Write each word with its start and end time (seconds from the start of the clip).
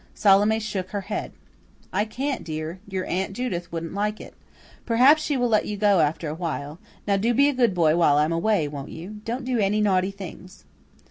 Salome 0.15 0.57
shook 0.59 0.89
her 0.89 1.01
head. 1.01 1.31
"I 1.93 2.05
can't, 2.05 2.43
dear. 2.43 2.79
Your 2.87 3.05
Aunt 3.05 3.33
Judith 3.33 3.71
wouldn't 3.71 3.93
like 3.93 4.19
it. 4.19 4.33
Perhaps 4.83 5.21
she 5.21 5.37
will 5.37 5.47
let 5.49 5.67
you 5.67 5.77
go 5.77 5.99
after 5.99 6.27
a 6.27 6.33
while. 6.33 6.79
Now 7.07 7.17
do 7.17 7.35
be 7.35 7.47
a 7.49 7.53
good 7.53 7.75
boy 7.75 7.95
while 7.95 8.17
I 8.17 8.25
am 8.25 8.31
away, 8.33 8.67
won't 8.67 8.89
you? 8.89 9.21
Don't 9.25 9.45
do 9.45 9.59
any 9.59 9.79
naughty 9.79 10.09
things." 10.09 10.65